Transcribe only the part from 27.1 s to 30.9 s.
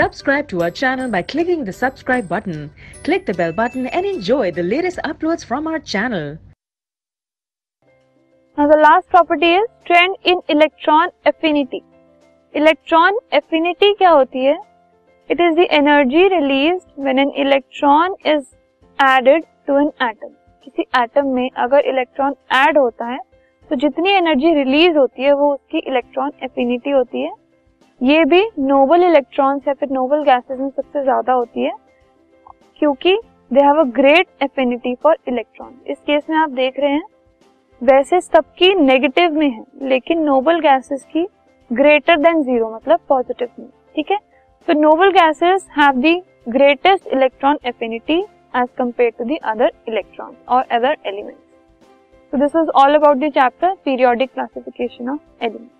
है ये भी नोबल इलेक्ट्रॉन्स या फिर नोबल गैसेस में